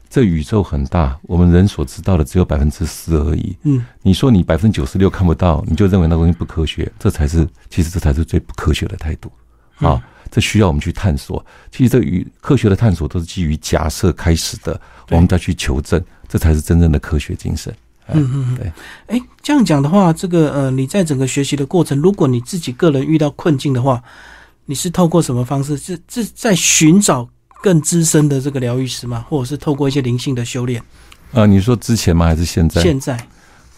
[0.08, 3.56] 这宇宙很大，我们人所知道的只有百分之四而已。
[3.64, 9.28] 嗯，你说你百分之九十六看不到，你就认为那东西不科学，这才是其实这才是最不科学的态度
[9.78, 10.00] 啊！
[10.30, 11.44] 这需要我们去探索。
[11.72, 14.80] 其实这与科学的探索都是基于假设开始的，
[15.10, 16.00] 我们再去求证。
[16.30, 17.74] 这才是真正的科学精神。
[18.12, 18.72] 嗯嗯，对。
[19.06, 24.02] 哎，这样讲的话，这个呃，你在整个学习的过程，如果你自己个人遇到困境的话，
[24.66, 25.76] 你是透过什么方式？
[25.76, 27.28] 是是在寻找
[27.62, 29.24] 更资深的这个疗愈师吗？
[29.28, 30.82] 或者是透过一些灵性的修炼？
[31.32, 32.26] 呃，你说之前吗？
[32.26, 32.80] 还是现在？
[32.80, 33.26] 现在。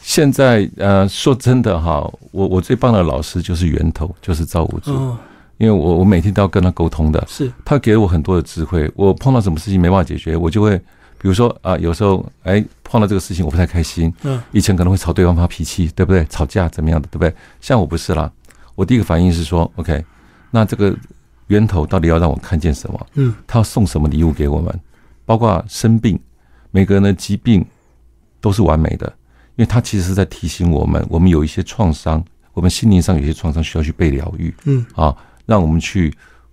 [0.02, 4.92] 现在呃，说真的哈，我我最棒的老师就是源头，就是造物主。
[5.58, 8.90] 因为我我每天都要跟他沟通的，是他给了我很多的智慧。
[8.96, 10.80] 我碰到什么事情没办法解决，我就会。
[11.22, 16.24] 比如说啊，有时候哎碰到这个事情我不太开心，嗯，以前可能会朝对方发脾气，对不对？
[16.24, 17.32] 吵架怎么样的，对不对？
[17.60, 18.28] 像我不是啦，
[18.74, 20.04] 我第一个反应是说，OK，
[20.50, 20.92] 那这个
[21.46, 23.06] 源头到底要让我看见什么？
[23.14, 24.80] 嗯，他要送什么礼物给我们？
[25.24, 26.18] 包括生病，
[26.72, 27.64] 每个人的疾病
[28.40, 29.06] 都是完美的，
[29.54, 36.12] 因为他其实是在提醒我们，我们有一些创伤，我们心灵上有些创伤需要去被疗愈，嗯，啊，让我们去。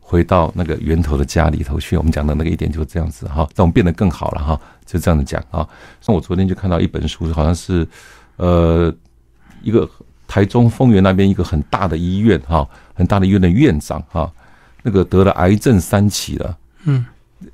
[0.10, 5.67] 回到那个源头的家里头去，我们讲的那个一点就是这样子哈，让我们变得更好了哈，就这样子讲啊。
[6.02, 7.88] 像我昨天就看到一本书，好像是
[8.38, 8.91] 呃
[9.62, 9.88] 一个
[10.28, 14.32] 台中丰原那边一个很大的医院哈，很大的医院的院长哈，
[14.82, 17.06] 那个得了癌症三期了，嗯，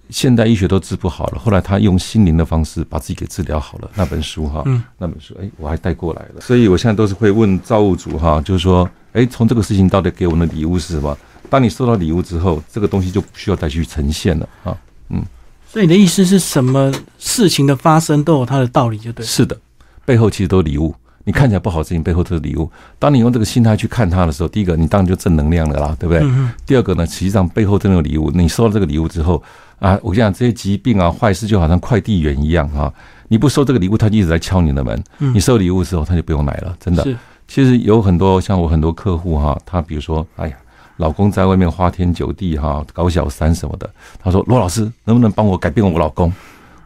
[0.09, 3.91] 现代医学都治不好了，后来他用心灵的方式把自己给治疗好了。
[3.95, 11.17] 那本书哈，嗯，那本书哎，我还带过来了，所以我现在都是会问造物主哈，就是说，哎，从这个事情到底给我们的礼物是什么？
[11.49, 14.77] 当你收到礼物之后，这个东西就不需要再去呈现了啊，
[15.09, 15.21] 嗯。
[15.67, 16.91] 所以你的意思是什么？
[17.19, 19.25] 事情的发生都有它的道理，就对。
[19.25, 19.57] 是的，
[20.05, 20.95] 背后其实都礼物。
[21.27, 22.69] 你看起来不好的事情背后都是礼物。
[22.99, 26.21] 当你用这个心态去看它的时候，第一个你当然就正能量了啦，对不对？
[26.23, 28.29] 嗯第二个呢，实际上背后真的有礼物。
[28.31, 29.41] 你收到这个礼物之后
[29.79, 32.93] 啊，我跟你讲，这些疾病啊、坏事就好像快递员一样啊，
[33.27, 35.03] 你不收这个礼物，他就一直在敲你的门。
[35.17, 37.03] 嗯你收礼物之后，他就不用来了，真的。
[37.03, 40.55] 是，其实有很多像我很多客户哈，他比如说，哎呀，
[40.97, 46.31] 老公在外面花天酒地哈，搞小三什么的，他说罗老师能不能帮我改变我老公？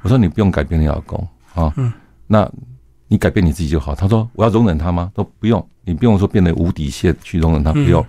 [0.01, 1.19] 我说你不用改变你老公
[1.53, 1.93] 啊，嗯，
[2.25, 2.49] 那
[3.07, 3.93] 你改变你自己就好。
[3.93, 5.11] 他说我要容忍他吗？
[5.13, 8.03] 都不用，你不用说变得无底线去容忍他，不用。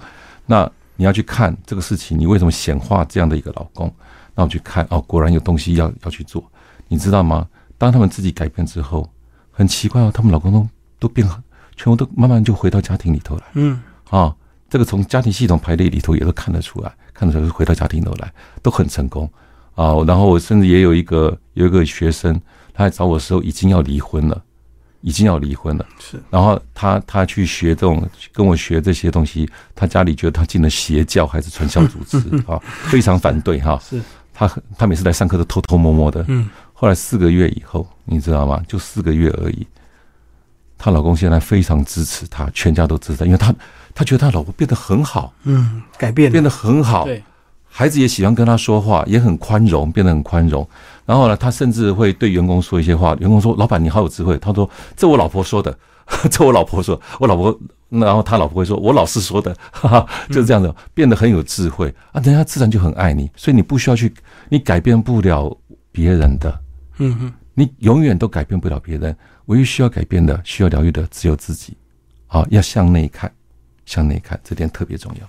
[0.47, 3.93] 那你要去看这个事情，你为什么显化这样的一个老公？
[4.35, 6.43] 那我去看哦，果然有东西要要去做，
[6.89, 7.47] 你知道吗？
[7.77, 9.09] 当他们自己改变之后，
[9.51, 10.67] 很奇怪哦，他们老公都
[10.99, 11.29] 都变，
[11.77, 14.35] 全部都慢慢就回到家庭里头来嗯啊。
[14.71, 19.29] 这个从家庭系统排列里头也都看得出来，看得出来是回到家庭里头来，都很成功
[19.75, 19.93] 啊。
[20.07, 22.41] 然后我甚至也有一个有一个学生，
[22.73, 24.41] 他来找我的时候已经要离婚了，
[25.01, 25.85] 已经要离婚了。
[25.99, 33.77] 是，然后他他去学这种跟我学这些东西，他家里觉得他进了邪教还是传销组织 啊，非常反对哈。
[33.83, 34.01] 是，
[34.33, 36.25] 他他每次来上课都偷偷摸摸的。
[36.29, 38.63] 嗯后来四个月以后，你知道吗？
[38.67, 39.67] 就四个月而已。
[40.83, 43.55] 她老公现在非常支持她，全家都支持她，因为她
[43.95, 47.23] 她觉得她老公变得很好，嗯，改变了，变得很好，对，
[47.69, 50.67] 孩子也喜欢跟她说话，也很宽容，变得很宽容。
[51.05, 53.15] 然后呢，她甚至会对员工说一些话。
[53.17, 55.77] 员工说：“老板，你好有智慧。”他说：“这我老婆说的，
[56.31, 57.55] 这我老婆说，我老婆。”
[57.91, 63.29] 然后他老婆会说：“我老师说的。”哈哈，就是这样子，变得很有智慧啊，人家自然就很爱你。
[63.35, 64.15] 所以你不需要去，
[64.49, 65.55] 你改变不了
[65.91, 66.61] 别人的。
[66.99, 69.17] 嗯嗯，你永远都改变不了别人，
[69.51, 71.77] 唯一需要改变的、需要疗愈的只有自己。
[72.29, 73.31] 好，要向内看，
[73.85, 75.29] 向内看，这点特别重要。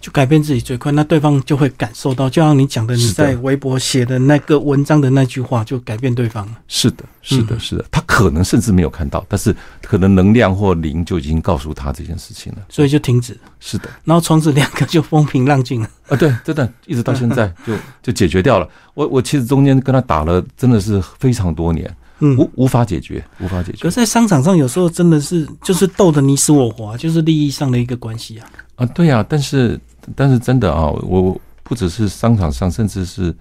[0.00, 6.58] 就改变自己最快，那对方就会感受到，就像你讲的，你在微博写的那个文章的那句话，就改变对方了。
[6.66, 12.58] 是的，是的，嗯是的，他可能甚至没有看到，但是可能能量或灵就已经告诉他这件事情了。
[12.68, 15.88] 所以就停止，是的，然后从此两个就风平浪静了。
[16.08, 18.68] 啊，对，真的，一直到现在 就就解决掉了。
[18.94, 21.88] 我我其实中间跟他打了，真的是非常多年，
[22.24, 28.48] 嗯，无无法解决，无法解决可是在商场上有时候真的是就是斗得你死我活啊，就是利益上的一个关系啊。
[28.76, 29.78] 啊，对啊、但是
[30.14, 33.34] 但是真的啊，我不只是商场上，甚至是，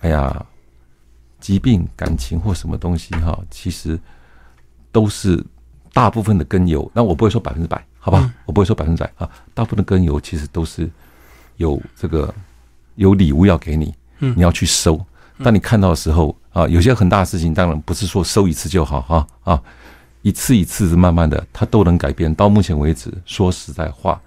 [0.00, 0.44] 哎呀，
[1.40, 3.98] 疾病、感情或什么东西哈，其实
[4.90, 5.42] 都是
[5.92, 6.90] 大部分的根由。
[6.92, 8.20] 那我不会说百分之百，好吧？
[8.22, 10.90] 嗯我不会说百分之百啊，大部分的根由其实都是
[11.58, 12.34] 有这个
[12.96, 15.00] 有礼物要给你，嗯你要去收。
[15.42, 19.62] 当你看到的时候啊，有些很大的事情，当然不是说收一次就好哈啊，
[20.22, 22.34] 一次一次慢慢的，它都能改变。
[22.34, 24.20] 到目前为止，说实在话，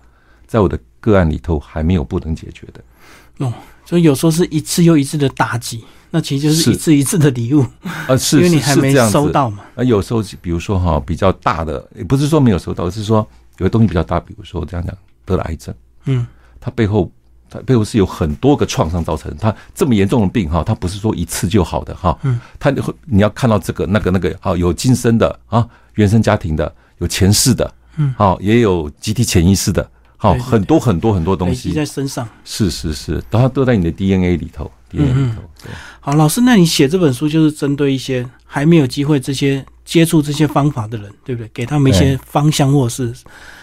[0.45, 3.45] 在我的个案里头还没有不能解决的。
[3.45, 3.53] 哦
[3.85, 7.65] 所以有时候是一次又一次的打击，那其实就是是一次一次的礼物，
[8.07, 9.63] 啊，是因为你还没收到嘛。
[9.75, 14.95] 啊，有时候比如说哈，比较大的，也不是说没有收到，而是说有的东西比较大，比如说这样讲
[15.25, 15.73] 得了癌症，
[16.05, 16.27] 嗯，
[16.59, 17.11] 它背后
[17.49, 19.35] 它背后是有很多个创伤造成。
[19.39, 32.27] 它这么严重的病哈，它不是说一次就好的哈，嗯，它会你要看到这个那个那个啊，有今生的啊，原生家庭的，有前世的，嗯，好，也有集体潜意识的，好，很多很多很多东西，在身上。
[32.45, 41.49] 是是是，它都在你的 DNA 里头，DNA 里头，好，老师，那你写这本书就是针对一些还没有机会这些接触这些方法的人，对不对？
[41.53, 43.13] 给他们一些方向，或者是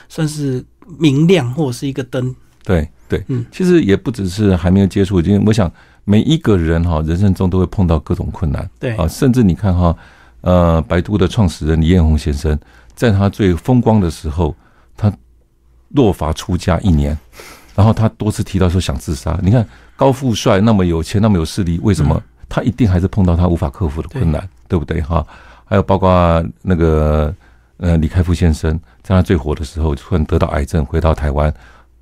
[0.08, 0.64] 算是
[0.98, 2.34] 明亮，或者是一个灯。
[2.64, 5.70] 对对，嗯其实也不只是还没有接触，因为我想
[6.04, 9.96] 每一个人哈，人生中都会碰到各种困难对，啊，甚至你看哈，
[10.40, 12.58] 呃，百度的创始人李彦宏先生，
[12.94, 14.54] 在他最风光的时候，
[14.96, 15.12] 他
[15.90, 17.16] 落发出家一年，
[17.74, 19.38] 然后他多次提到说想自杀。
[19.42, 19.66] 你看
[19.96, 25.26] 高富帅那么有钱，那么有势力，为什么他一定还是碰到他无法克服的困难，对不对哈？
[25.64, 27.34] 还有包括那个
[27.78, 31.52] 呃李开复先生，在他最火的时候，突然得到癌症，回到台湾。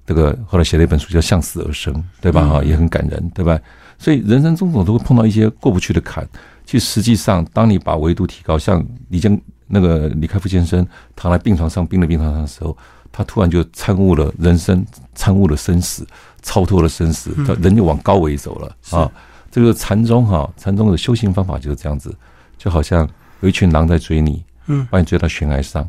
[0.06, 2.46] 这个后来写了一本书叫《向死而生》，对吧？
[2.46, 3.58] 哈，也很感人，对吧？
[3.98, 6.26] 所以人生中总都会碰到一些过不去的坎。
[6.66, 12.76] 其实实际上，当你把维度提高，像李江那个李开复先生躺在病床上、病的病床上的时候，
[13.12, 16.06] 他突然就参悟了人生，参悟了生死，
[16.42, 19.10] 超脱了生死，他人就往高维走了啊！
[19.50, 22.14] 这个禅宗哈，禅宗的修行方法就是这样子，
[22.58, 23.08] 就好像
[23.40, 25.88] 有一群狼在追你，嗯，把你追到悬崖上，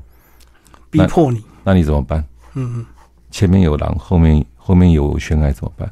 [0.91, 1.41] 逼迫你。
[1.63, 2.23] 那你怎么办？
[2.54, 2.86] 嗯嗯，
[3.36, 5.91] 前面有狼，后面后面有悬崖怎么办？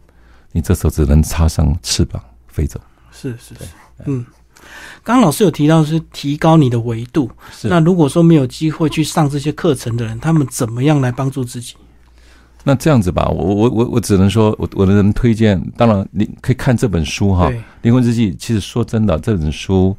[0.53, 2.79] 你这时候只能插上翅膀飞走。
[3.11, 3.65] 是是是，
[4.05, 4.25] 嗯。
[5.03, 11.75] 刚刚老师有提到是提高你的维度，是那如果说没有机会去上这些课程的人，他们怎么样来帮助自己？
[12.63, 17.49] 那这样子吧，我我我我只能说，我我的人推荐，当然你可以看这本书哈，《，
[17.81, 18.31] 灵魂日记》。
[18.37, 19.93] 其实说真的，这本书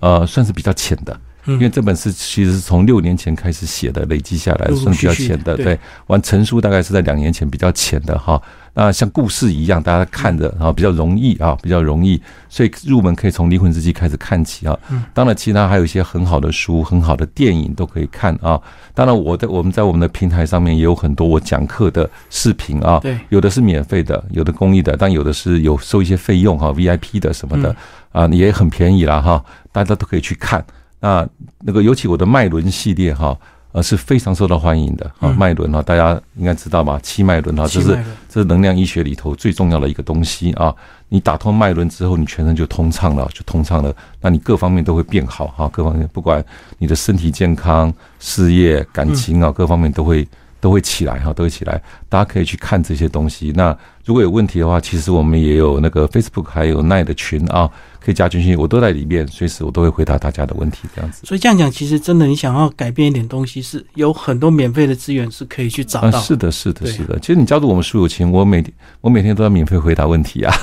[0.00, 8.40] 呃算是比较浅的，嗯因为这本是其实是从六年前开始写的，累积下来算比较浅的，对对，完成书大概是在两年前比较浅的哈。
[8.72, 14.78] 那像故事一样，大家看着啊比较容易啊，比较容易，所以入门可以从《离魂日记》开始看起啊。
[14.90, 18.60] 嗯当然，其他还有一些很好的书、很好的电影都可以看啊。
[18.94, 27.74] 当然，我在我们在我们的平台上面也有很多我讲课的视频啊，对，有的是免费的，有的公益的，但有的是有收一些费用哈，VIP 的什么的
[28.12, 30.64] 啊，也很便宜啦哈，大家都可以去看。
[31.00, 31.28] 那
[31.60, 33.36] 那个尤其我的脉轮系列哈，
[33.72, 37.00] 呃是非常受到欢迎的啊，嗯脉轮哈，大家应该知道吧？
[37.02, 40.74] 七脉轮哈，这是这是能量医学里头最重要的一个东西啊。
[41.08, 46.44] 你打通脉轮之后，你全身就通畅了，就通畅了，那你各方面都会变好哈，各方面不管
[46.78, 50.26] 你的身体健康、事业、感情啊，各方面都会
[50.60, 51.82] 都会起来哈，都会起来。
[52.08, 53.52] 大家可以去看这些东西。
[53.56, 57.68] 那如果有问题的话，其实我们也有那个 Facebook 还有 Nine 的群啊，
[58.04, 61.20] 可以加进去，我都在里面，随时我都会回答大家的问题，这样子。
[61.24, 66.20] 所以这样讲，其实真的你想要改变一点东西，是有很多免费的资源是可以去找啊，到。
[66.20, 67.18] 是的，是的，是的。
[67.18, 70.54] 其实你加入我们书友群，我每天我每天都要免费回答问题啊。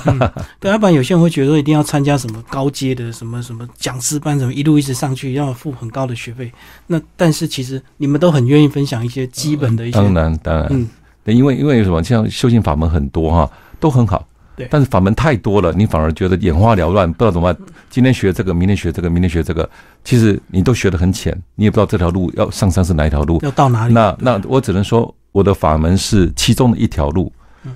[0.60, 6.52] 对，要不然有些人会觉得说一定要参加什么高阶的什么什么讲师班，什么一路一直上去要付很高的学费。
[6.88, 10.88] 那但是其实你们都很愿意分享一些基本的一些，当然，当然，嗯，
[11.24, 12.02] 对，因为因为什么？
[12.04, 14.26] 像修行法门很多哈，都很好。
[14.58, 17.66] 对但是法门太多了，你反而觉得眼花缭乱，不知道怎么办。
[17.92, 19.70] 今天学这个，明天学这个，明天学这个，
[20.04, 23.40] 其实你都学得很浅，你也不知道这条路要上山是哪一条路。
[23.44, 23.94] 要到哪里？
[23.94, 27.32] 那那我只能说，我的法门是其中的一条路。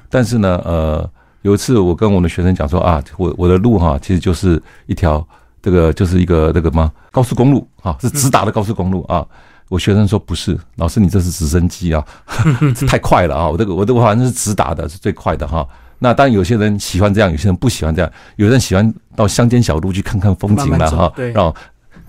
[0.09, 1.07] 但是呢，呃，
[1.43, 5.25] 有一次我跟我的学生讲说啊，我我的路哈，其实就是一条
[5.61, 9.23] 这个就是一个那个嘛高速公路啊，是直达的高速公路啊。
[9.69, 12.03] 我学生说不是，老师你这是直升机啊，
[12.89, 13.47] 太快了啊！
[13.47, 15.65] 我这个我这个反正是直达的，是最快的哈。
[16.03, 21.13] 那当然有些人喜欢这样，有些人不喜欢这样，有人喜欢到乡间小路去看看风景了哈。
[21.15, 21.55] 对然后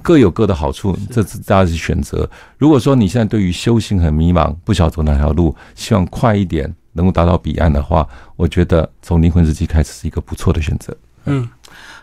[0.01, 2.29] 各有各的好处，这是大家去选择。
[2.57, 10.97] 如果说你现在对于修行很迷茫，不晓得走哪条路，希望快一点能够达到彼岸的话，我觉得从灵魂日记开始是一个不错的选择。
[11.27, 11.47] 嗯，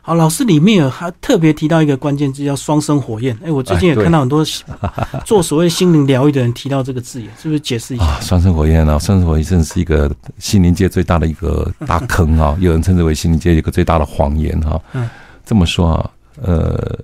[0.10, 3.38] 好，老师里面有还特别提到一个关键字叫双生火焰。
[3.44, 4.44] 哎，我最近也看到很多
[5.24, 8.04] 做所谓心灵疗愈的人提到这个字眼，是不是解释一下？
[8.06, 15.08] 啊，双生火焰啊，双生火焰真的是一个心灵界最大的一个大坑啊， 有人称之为心灵界一个最大的谎言哈、嗯
[15.46, 16.98] 这么说啊，呃，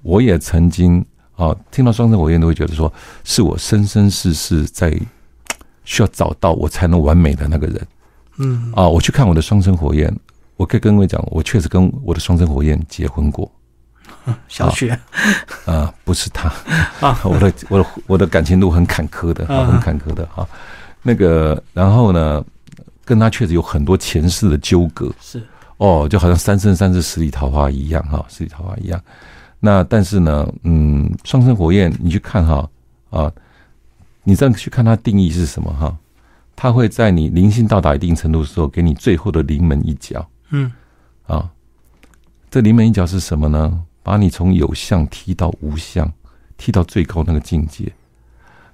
[0.00, 1.04] 我也曾经
[1.36, 2.90] 啊，听到双生火焰都会觉得说，
[3.22, 4.98] 是我生生世世在
[5.84, 7.86] 需要找到我才能完美的那个人
[8.38, 8.88] 嗯，啊。
[8.88, 10.10] 我去看我的双生火焰，
[10.56, 13.50] 我可以跟各位讲，我确实跟我的双生火焰结婚过
[14.48, 14.98] 小雪
[15.66, 16.48] 啊，不是他。
[17.00, 20.48] 啊，我的我的我的感情路很坎坷的，很坎坷的哈。
[21.02, 22.44] 那个，然后呢，
[23.04, 25.42] 跟他确实有很多前世的纠葛是
[25.76, 29.00] 哦，就好像三生三世十里桃花一样哈，十里桃花一样。
[29.60, 32.68] 那但是呢，嗯，双生火焰，你去看哈
[33.10, 33.30] 啊，
[34.24, 35.96] 你这样去看它定义是什么哈？
[36.56, 40.26] 它会在你灵性到达一定程度的时候，给你最后的临门一脚。
[40.50, 40.72] 嗯
[41.26, 41.50] 啊，
[42.50, 43.82] 这临门一脚是什么呢？
[44.02, 46.12] 把你从有相踢到无相，
[46.56, 47.92] 踢到最高那个境界。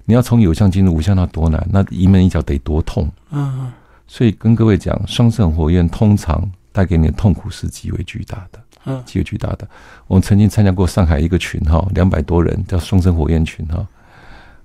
[0.05, 1.67] 你要从有相进入无相，那多难？
[1.71, 3.11] 那临门一脚得多痛？
[3.31, 3.73] 嗯
[4.07, 9.67] 所以跟各位讲，双生火焰通常带给你的痛苦是极为巨大的，嗯极为巨大的。
[10.07, 13.87] 我们曾经参加过上海一个群哈，两百多人叫双生火焰群哈。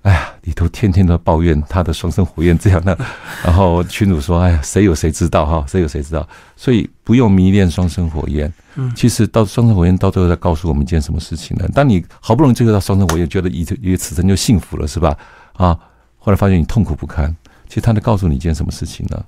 [0.02, 2.96] 哎呀，里头天天都抱怨他的双生火焰这样那，
[3.44, 8.52] 然后群主说：“哎呀，谁有谁知道哈，谁有谁知道。”所以不用迷恋双生火焰。
[8.76, 11.68] 嗯其实到双生火焰到最后在告诉我们一件什么事情呢？
[11.74, 15.16] 当你好不容易追求到双生火焰，觉得以以此生就幸福了，是吧？
[15.54, 15.78] 啊，
[16.16, 17.34] 后来发现你痛苦不堪。
[17.66, 19.24] 其实他在告诉你一件什么事情呢？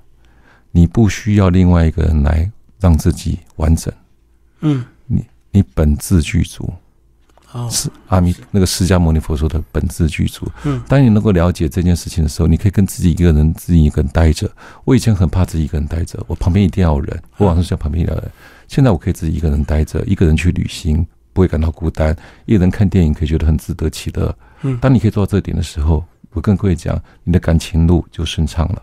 [0.71, 3.93] 你不需要另外一个人来让自己完整，
[4.61, 6.73] 嗯，你你本自具足。
[7.53, 10.49] 哦，是阿弥那个释迦牟尼佛说的本质具足。
[10.63, 14.49] 嗯当你能够了解这件事情的时候，你可以跟自己一个人自己一个人待着。
[14.85, 18.31] 我以前很怕自己一个人待着，我旁边一定要有人，我晚上睡觉旁边要有人。
[18.67, 22.13] 现在我可以自己一个人待着，一个人去旅行，不会感到孤单；
[22.45, 24.33] 一个人看电影，可以觉得很自得其乐。
[24.61, 28.81] 嗯当你可以做到这点的时候，我跟各位讲，你的感情路就顺畅了。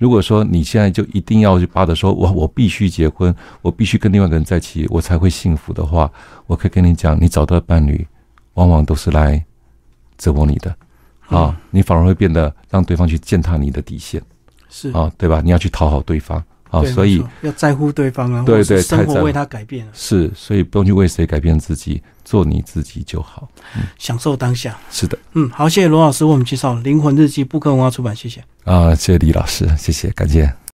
[0.00, 6.10] 如果说你现在就一定要去巴的说，我我必须结婚，我必须跟另外一个人在一起，我才会幸福的话，
[6.46, 8.06] 我可以跟你讲，你找到的伴侣，
[8.54, 9.44] 往往都是来
[10.16, 10.74] 折磨你的。
[11.28, 14.22] 啊，你反而会变得让对方去践踏你的底线。
[14.70, 14.90] 是。
[14.92, 15.42] 啊，对吧？
[15.44, 23.48] 你要去讨好对方啊，所以要在乎对方啊，对对生活为他改变了，是，所以不用去为谁改变自己，做你自己就好。
[23.98, 24.78] 享受当下。
[24.90, 28.42] 是的嗯，好，谢谢罗老师为我们介绍《灵魂日记》，布克文化出版，谢谢。
[28.64, 30.59] 啊，谢谢李老师，谢谢，感谢。